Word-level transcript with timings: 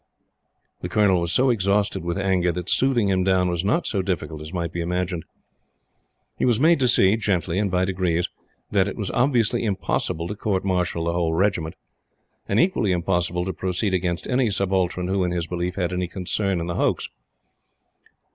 The 0.81 0.89
Colonel 0.89 1.21
was 1.21 1.31
so 1.31 1.51
exhausted 1.51 2.03
with 2.03 2.17
anger 2.17 2.51
that 2.53 2.71
soothing 2.71 3.09
him 3.09 3.23
down 3.23 3.49
was 3.51 3.63
not 3.63 3.85
so 3.85 4.01
difficult 4.01 4.41
as 4.41 4.51
might 4.51 4.71
be 4.71 4.81
imagined. 4.81 5.25
He 6.39 6.43
was 6.43 6.59
made 6.59 6.79
to 6.79 6.87
see, 6.87 7.15
gently 7.17 7.59
and 7.59 7.69
by 7.69 7.85
degrees, 7.85 8.27
that 8.71 8.87
it 8.87 8.97
was 8.97 9.11
obviously 9.11 9.63
impossible 9.63 10.27
to 10.27 10.35
court 10.35 10.65
martial 10.65 11.03
the 11.03 11.13
whole 11.13 11.35
Regiment, 11.35 11.75
and 12.49 12.59
equally 12.59 12.93
impossible 12.93 13.45
to 13.45 13.53
proceed 13.53 13.93
against 13.93 14.25
any 14.25 14.49
subaltern 14.49 15.07
who, 15.07 15.23
in 15.23 15.29
his 15.29 15.45
belief, 15.45 15.75
had 15.75 15.93
any 15.93 16.07
concern 16.07 16.59
in 16.59 16.65
the 16.65 16.73
hoax. 16.73 17.07